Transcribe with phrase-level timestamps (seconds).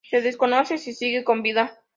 [0.09, 1.79] Se desconoce si sigue con vida.